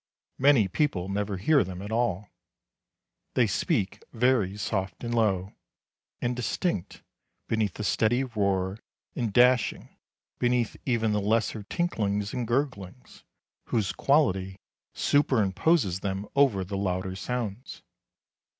Many 0.39 0.67
people 0.67 1.09
never 1.09 1.37
hear 1.37 1.63
them 1.63 1.79
at 1.79 1.91
all. 1.91 2.27
They 3.35 3.45
speak 3.45 4.01
very 4.11 4.57
soft 4.57 5.03
and 5.03 5.13
low, 5.13 5.53
and 6.19 6.35
distinct, 6.35 7.03
beneath 7.47 7.75
the 7.75 7.83
steady 7.83 8.23
roar 8.23 8.79
and 9.15 9.31
dashing, 9.31 9.95
beneath 10.39 10.75
even 10.87 11.11
the 11.11 11.21
lesser 11.21 11.61
tinklings 11.61 12.33
and 12.33 12.47
gurglings 12.47 13.23
whose 13.65 13.93
quality 13.93 14.59
superimposes 14.95 15.99
them 16.01 16.25
over 16.35 16.63
the 16.63 16.77
louder 16.77 17.15
sounds. 17.15 17.83